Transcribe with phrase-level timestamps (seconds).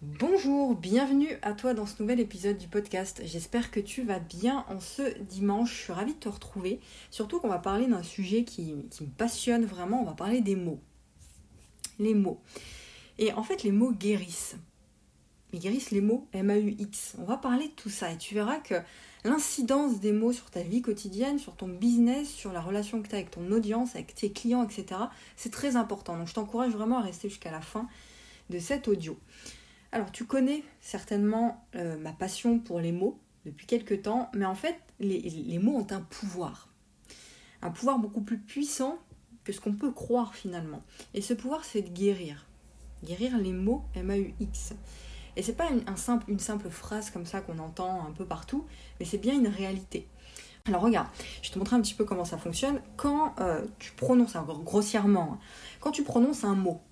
[0.00, 3.20] Bonjour, bienvenue à toi dans ce nouvel épisode du podcast.
[3.24, 5.72] J'espère que tu vas bien en ce dimanche.
[5.72, 6.78] Je suis ravie de te retrouver.
[7.10, 10.00] Surtout qu'on va parler d'un sujet qui, me passionne vraiment.
[10.00, 10.78] On va parler des mots.
[11.98, 12.40] Les mots.
[13.18, 14.54] Et en fait, les mots guérissent.
[15.52, 17.16] Ils guérissent les mots M-A-U-X.
[17.18, 18.76] On va parler de tout ça et tu verras que
[19.24, 23.16] l'incidence des mots sur ta vie quotidienne, sur ton business, sur la relation que tu
[23.16, 25.00] as avec ton audience, avec tes clients, etc.,
[25.34, 26.16] c'est très important.
[26.16, 27.88] Donc je t'encourage vraiment à rester jusqu'à la fin
[28.48, 29.18] de cet audio.
[29.90, 34.54] Alors, tu connais certainement euh, ma passion pour les mots depuis quelques temps, mais en
[34.54, 36.68] fait, les, mots ont un pouvoir.
[37.62, 38.98] Un pouvoir beaucoup plus puissant
[39.44, 40.82] que ce qu'on peut croire finalement.
[41.14, 42.46] Et ce pouvoir, c'est de guérir.
[43.02, 44.74] Guérir les mots M-A-U-X.
[45.36, 48.66] Et c'est pas une, simple, phrase comme ça qu'on entend un peu partout,
[49.00, 50.06] mais c'est bien une réalité.
[50.66, 51.06] Alors regarde,
[51.40, 52.82] je vais te montrer un petit peu comment ça fonctionne.
[52.96, 55.38] Quand euh, tu prononces, grossièrement, hein,
[55.80, 56.82] quand tu prononces un mot,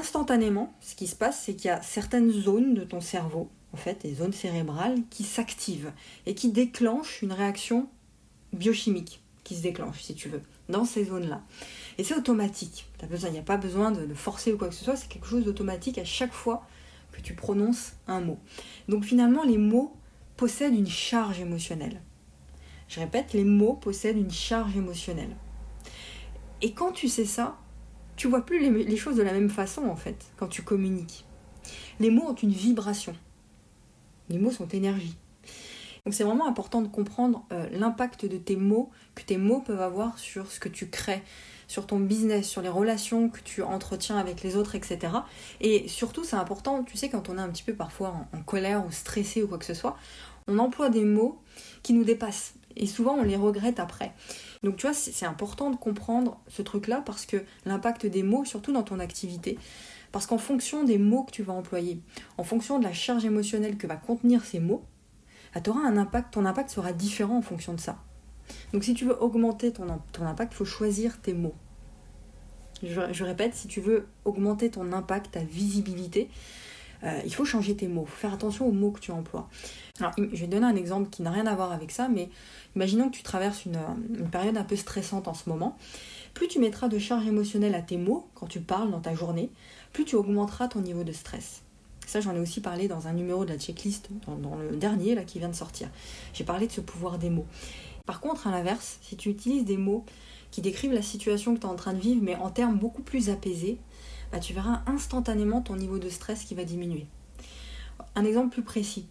[0.00, 3.76] instantanément, ce qui se passe, c'est qu'il y a certaines zones de ton cerveau, en
[3.76, 5.92] fait, des zones cérébrales, qui s'activent
[6.26, 7.88] et qui déclenchent une réaction
[8.52, 11.42] biochimique qui se déclenche, si tu veux, dans ces zones-là.
[11.98, 12.86] Et c'est automatique.
[13.02, 15.44] Il n'y a pas besoin de, forcer ou quoi que ce soit, c'est quelque chose
[15.44, 16.66] d'automatique à chaque fois
[17.12, 18.38] que tu prononces un mot.
[18.88, 19.96] Donc finalement, les mots
[20.36, 22.00] possèdent une charge émotionnelle.
[22.88, 25.36] Je répète, les mots possèdent une charge émotionnelle.
[26.62, 27.58] Et quand tu sais ça,
[28.20, 31.24] tu vois plus les, choses de la même façon en fait quand tu communiques.
[32.00, 33.16] Les mots ont une vibration.
[34.28, 35.16] Les mots sont énergie.
[36.04, 39.80] Donc c'est vraiment important de comprendre euh, l'impact de tes mots, que tes mots peuvent
[39.80, 41.22] avoir sur ce que tu crées,
[41.66, 44.98] sur ton business, sur les relations que tu entretiens avec les autres, etc.
[45.62, 48.84] Et surtout c'est important, tu sais, quand on est un petit peu parfois en colère
[48.84, 49.96] ou stressé ou quoi que ce soit,
[50.46, 51.40] on emploie des mots
[51.82, 52.52] qui nous dépassent.
[52.76, 54.12] Et souvent on les regrette après.
[54.62, 58.72] Donc tu vois, c'est important de comprendre ce truc-là parce que l'impact des mots, surtout
[58.72, 59.58] dans ton activité,
[60.12, 62.00] parce qu'en fonction des mots que tu vas employer,
[62.36, 64.84] en fonction de la charge émotionnelle que va contenir ces mots,
[65.54, 67.98] bah, auras un impact, ton impact sera différent en fonction de ça.
[68.72, 69.88] Donc si tu veux augmenter ton,
[70.20, 71.54] impact, il faut choisir tes mots.
[72.82, 76.30] Je, répète, si tu veux augmenter ton impact, ta visibilité,
[77.04, 79.48] euh, il faut changer tes mots, faire attention aux mots que tu emploies.
[79.98, 82.28] Alors, je vais donner un exemple qui n'a rien à voir avec ça, mais
[82.76, 83.78] imaginons que tu traverses une,
[84.18, 85.76] une, période un peu stressante en ce moment.
[86.34, 89.50] Plus tu mettras de charge émotionnelle à tes mots quand tu parles dans ta journée,
[89.92, 91.62] plus tu augmenteras ton niveau de stress.
[92.06, 95.38] Ça, j'en ai aussi parlé dans un numéro de la checklist, dans, le dernier qui
[95.38, 95.88] vient de sortir.
[96.34, 97.46] J'ai parlé de ce pouvoir des mots.
[98.04, 100.04] Par contre, à l'inverse, si tu utilises des mots
[100.50, 103.02] qui décrivent la situation que tu es en train de vivre, mais en termes beaucoup
[103.02, 103.78] plus apaisés,
[104.32, 107.06] bah, tu verras instantanément ton niveau de stress qui va diminuer.
[108.14, 109.06] Un exemple plus précis.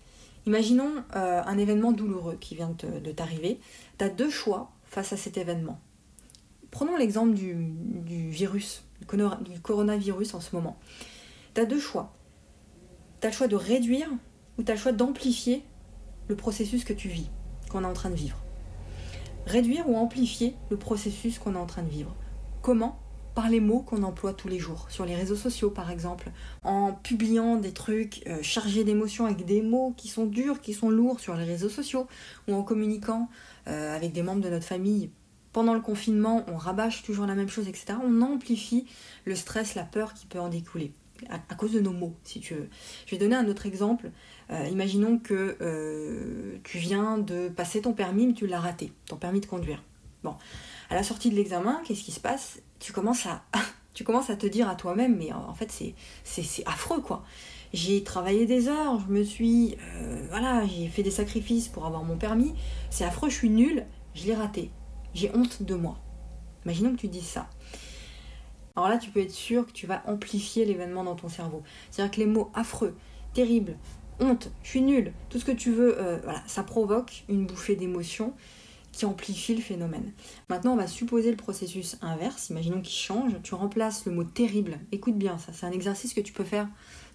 [0.46, 3.60] Imaginons euh, un événement douloureux qui vient de t'arriver.
[3.98, 5.80] Tu as deux choix face à cet événement.
[6.72, 8.84] Prenons l'exemple du, virus,
[9.42, 10.78] du coronavirus en ce moment.
[11.54, 12.14] Tu as deux choix.
[13.22, 14.10] Tu as le choix de réduire
[14.58, 15.64] ou tu as le choix d'amplifier
[16.28, 17.30] le processus que tu vis,
[17.70, 18.38] qu'on est en train de vivre.
[19.48, 22.16] Réduire ou amplifier le processus qu'on est en train de vivre.
[22.62, 23.00] Comment
[23.40, 26.30] par les mots qu'on emploie tous les jours, sur les réseaux sociaux par exemple,
[26.62, 30.90] en publiant des trucs euh, chargés d'émotions avec des mots qui sont durs, qui sont
[30.90, 32.06] lourds sur les réseaux sociaux,
[32.50, 33.30] ou en communiquant
[33.70, 35.10] euh, avec des membres de notre famille.
[35.54, 37.94] Pendant le confinement, on rabâche toujours la même chose, etc.
[38.04, 38.86] On amplifie
[39.24, 40.92] le stress, la peur qui peut en découler,
[41.30, 42.68] à, cause de nos mots, si tu veux.
[43.06, 44.12] Je vais donner un autre exemple.
[44.52, 49.40] Euh, imaginons que tu viens de passer ton permis, mais tu l'as raté, ton permis
[49.40, 49.82] de conduire.
[50.26, 50.36] Bon,
[50.90, 52.60] à la sortie de l'examen, qu'est-ce qui se passe?
[52.80, 53.44] Tu commences à,
[53.94, 55.72] tu commences à te dire à toi-même, mais en fait
[56.24, 57.24] c'est, affreux quoi.
[57.72, 62.04] J'ai travaillé des heures, je me suis, euh, voilà, j'ai fait des sacrifices pour avoir
[62.04, 62.56] mon permis.
[62.90, 63.86] C'est affreux, je suis nulle,
[64.16, 64.72] je l'ai raté.
[65.14, 66.00] J'ai honte de moi.
[66.66, 67.48] Imaginons que tu dises ça.
[68.76, 71.64] Alors là, tu peux être sûr que tu vas amplifier l'événement dans ton cerveau.
[71.92, 72.96] C'est-à-dire que les mots affreux,
[73.34, 73.78] terribles,
[74.20, 78.34] honte, je suis nulle, tout ce que tu veux, euh, ça provoque une bouffée d'émotions
[78.92, 80.12] qui amplifie le phénomène.
[80.50, 82.50] Maintenant, on va supposer le processus inverse.
[82.50, 83.34] Imaginons qu'il change.
[83.44, 84.80] Tu remplaces le mot terrible.
[84.92, 86.68] Écoute bien, ça, c'est un exercice que tu peux faire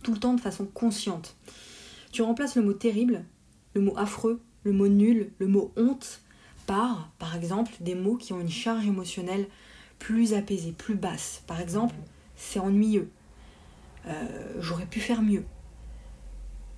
[0.02, 1.36] tout le temps de façon consciente.
[2.12, 3.24] Tu remplaces le mot terrible,
[3.74, 6.20] le mot affreux, le mot nul, le mot honte
[6.66, 9.46] par, par exemple, des mots qui ont une charge émotionnelle
[9.98, 11.42] plus apaisée, plus basse.
[11.46, 11.94] Par exemple,
[12.36, 13.10] c'est ennuyeux.
[14.06, 15.44] Euh, j'aurais pu faire mieux.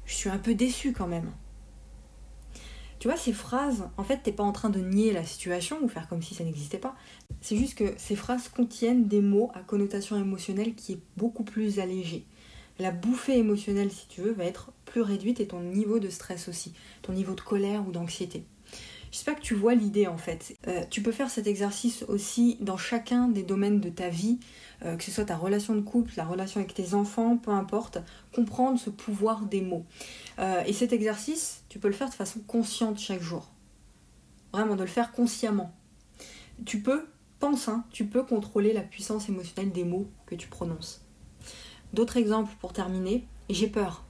[0.04, 1.30] Je suis un peu déçu quand même.
[2.98, 5.88] Tu vois, ces phrases, en fait, t'es pas en train de nier la situation ou
[5.88, 6.96] faire comme si ça n'existait pas.
[7.42, 11.78] C'est juste que ces phrases contiennent des mots à connotation émotionnelle qui est beaucoup plus
[11.78, 12.24] allégée.
[12.78, 16.48] La bouffée émotionnelle, si tu veux, va être plus réduite et ton niveau de stress
[16.48, 16.72] aussi,
[17.02, 18.44] ton niveau de colère ou d'anxiété.
[19.10, 20.56] J'espère que tu vois l'idée en fait.
[20.66, 24.38] Euh, tu peux faire cet exercice aussi dans chacun des domaines de ta vie,
[24.84, 27.98] euh, que ce soit ta relation de couple, la relation avec tes enfants, peu importe,
[28.34, 29.84] comprendre ce pouvoir des mots.
[30.38, 33.50] Euh, et cet exercice, tu peux le faire de façon consciente chaque jour.
[34.52, 35.72] Vraiment, de le faire consciemment.
[36.64, 37.06] Tu peux,
[37.38, 41.02] pense, hein, tu peux contrôler la puissance émotionnelle des mots que tu prononces.
[41.92, 43.26] D'autres exemples pour terminer.
[43.48, 44.04] J'ai peur.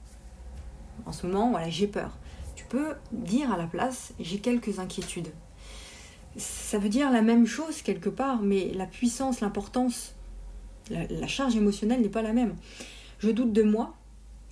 [1.05, 2.17] En ce moment, voilà, j'ai peur.
[2.69, 5.31] Peux dire à la place, j'ai quelques inquiétudes.
[6.35, 10.13] Ça veut dire la même chose quelque part, mais la puissance, l'importance,
[10.89, 12.55] la, charge émotionnelle n'est pas la même.
[13.19, 13.95] Je doute de moi,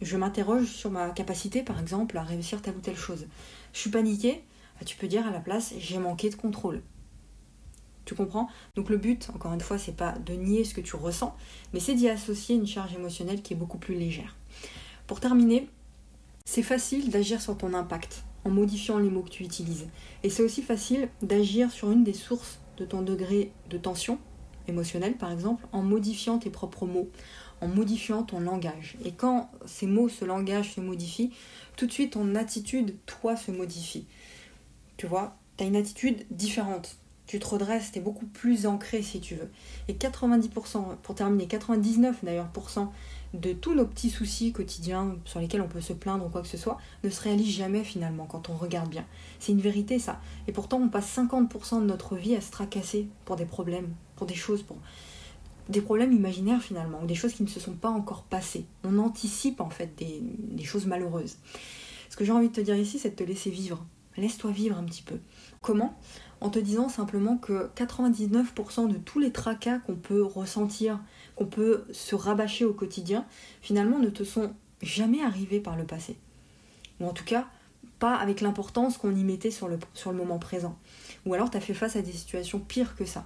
[0.01, 3.27] je m'interroge sur ma capacité, par exemple, à réussir telle ou telle chose.
[3.73, 4.43] Je suis paniquée,
[4.79, 6.81] bah, tu peux dire à la place, j'ai manqué de contrôle.
[8.05, 8.47] Tu comprends?
[8.75, 11.35] Donc le but, encore une fois, c'est pas de nier ce que tu ressens,
[11.73, 14.35] mais c'est d'y associer une charge émotionnelle qui est beaucoup plus légère.
[15.07, 15.67] Pour terminer,
[16.55, 19.87] c'est facile d'agir sur ton impact en modifiant les mots que tu utilises.
[20.23, 24.19] Et c'est aussi facile d'agir sur une des sources de ton degré de tension
[24.69, 27.09] émotionnelle, par exemple, en modifiant tes propres mots,
[27.59, 28.95] en modifiant ton langage.
[29.03, 31.31] Et quand ces mots, ce langage se modifie,
[31.75, 34.05] tout de suite ton attitude, toi, se modifie.
[34.95, 39.01] Tu vois, tu as une attitude différente tu te redresses, tu es beaucoup plus ancré
[39.01, 39.49] si tu veux.
[39.87, 42.49] Et 90%, pour terminer, 99 d'ailleurs
[43.33, 46.47] de tous nos petits soucis quotidiens sur lesquels on peut se plaindre ou quoi que
[46.47, 49.05] ce soit, ne se réalisent jamais finalement quand on regarde bien.
[49.39, 50.19] C'est une vérité ça.
[50.47, 54.27] Et pourtant on passe 50% de notre vie à se tracasser pour des problèmes, pour
[54.27, 54.77] des choses, pour
[55.67, 58.65] des problèmes imaginaires finalement, ou des choses qui ne se sont pas encore passées.
[58.83, 61.37] On anticipe en fait des, des choses malheureuses.
[62.09, 63.83] Ce que j'ai envie de te dire ici, c'est de te laisser vivre.
[64.17, 65.19] Laisse-toi vivre un petit peu.
[65.61, 65.97] Comment?
[66.41, 70.99] En te disant simplement que 99% de tous les tracas qu'on peut ressentir,
[71.35, 73.25] qu'on peut se rabâcher au quotidien,
[73.61, 76.17] finalement ne te sont jamais arrivés par le passé.
[76.99, 77.47] Ou en tout cas,
[77.99, 79.77] pas avec l'importance qu'on y mettait sur le,
[80.13, 80.77] moment présent.
[81.25, 83.25] Ou alors tu as fait face à des situations pires que ça.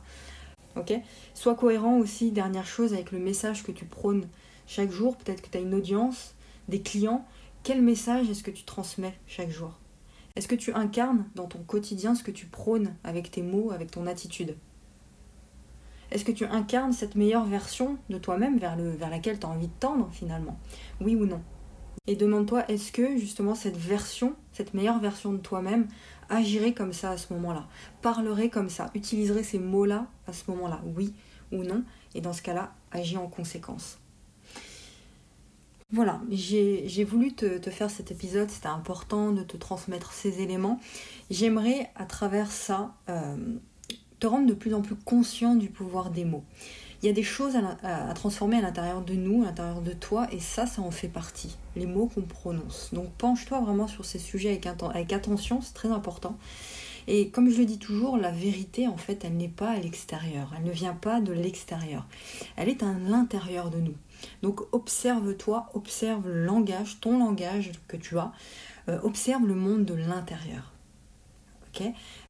[0.75, 0.93] Ok?
[1.33, 4.27] Sois cohérent aussi, dernière chose, avec le message que tu prônes
[4.67, 5.17] chaque jour.
[5.17, 6.35] Peut-être que tu as une audience,
[6.67, 7.25] des clients.
[7.63, 9.78] Quel message est-ce que tu transmets chaque jour?
[10.39, 13.91] Est-ce que tu incarnes dans ton quotidien ce que tu prônes avec tes mots, avec
[13.91, 14.55] ton attitude?
[16.11, 18.77] Est-ce que tu incarnes cette meilleure version de toi-même vers,
[19.09, 20.57] laquelle tu as envie de tendre finalement?
[21.01, 21.41] Oui ou non?
[22.07, 25.89] Et demande-toi, est-ce que justement cette version, cette meilleure version de toi-même,
[26.29, 27.67] agirait comme ça à ce moment-là?
[28.01, 28.91] Parlerait comme ça?
[28.95, 30.81] Utiliserait ces mots-là à ce moment-là?
[30.95, 31.15] Oui
[31.51, 31.83] ou non?
[32.15, 33.99] Et dans ce cas-là, agis en conséquence.
[35.91, 40.79] Voilà, j'ai voulu te, faire cet épisode, c'était important de te transmettre ces éléments.
[41.31, 43.35] J'aimerais à travers ça euh,
[44.19, 46.43] te rendre de plus en plus conscient du pouvoir des mots.
[47.01, 50.27] Il y a des choses à, transformer à l'intérieur de nous, à l'intérieur de toi,
[50.31, 52.93] et ça, ça en fait partie, les mots qu'on prononce.
[52.93, 56.37] Donc penche-toi vraiment sur ces sujets avec, avec attention, c'est très important.
[57.07, 60.53] Et comme je le dis toujours, la vérité, en fait, elle n'est pas à l'extérieur,
[60.55, 62.05] elle ne vient pas de l'extérieur,
[62.57, 63.95] elle est à l'intérieur de nous.
[64.41, 68.31] Donc observe-toi, observe le langage, ton langage que tu as,
[68.89, 70.73] euh, observe le monde de l'intérieur.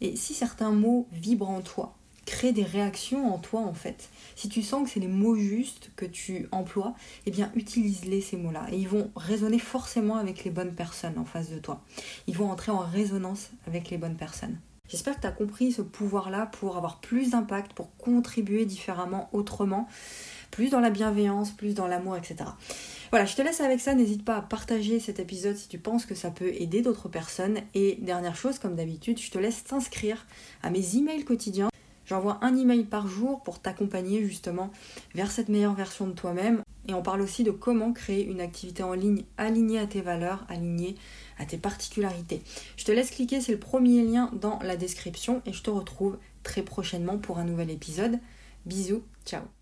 [0.02, 1.96] Et si certains mots vibrent en toi,
[2.26, 5.92] créent des réactions en toi en fait, si tu sens que c'est les mots justes
[5.96, 6.94] que tu emploies,
[7.26, 8.68] eh bien utilise-les ces mots-là.
[8.72, 11.82] Et ils vont résonner forcément avec les bonnes personnes en face de toi.
[12.28, 14.60] Ils vont entrer en résonance avec les bonnes personnes.
[14.90, 19.88] J'espère que tu as compris ce pouvoir-là pour avoir plus d'impact, pour contribuer différemment, autrement
[20.52, 22.38] plus dans la bienveillance, plus dans l'amour, etc.
[23.12, 23.94] Voilà, je te laisse avec ça.
[23.94, 27.60] N'hésite pas à partager cet épisode si tu penses que ça peut aider d'autres personnes.
[27.76, 30.26] Et dernière chose, comme d'habitude, je te laisse t'inscrire
[30.64, 31.70] à mes emails quotidiens.
[32.06, 34.72] J'envoie un email par jour pour t'accompagner justement
[35.14, 36.64] vers cette meilleure version de toi-même.
[36.90, 40.44] Et on parle aussi de comment créer une activité en ligne alignée à tes valeurs,
[40.50, 40.96] alignée
[41.38, 42.42] à tes particularités.
[42.78, 46.18] Je te laisse cliquer, c'est le premier lien dans la description et je te retrouve
[46.42, 48.18] très prochainement pour un nouvel épisode.
[48.66, 49.59] Bisous, ciao